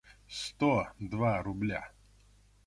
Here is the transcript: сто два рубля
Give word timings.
сто 0.27 0.87
два 0.99 1.43
рубля 1.43 1.91